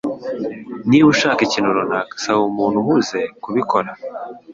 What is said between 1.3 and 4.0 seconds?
ikintu runaka, saba umuntu uhuze kubikora.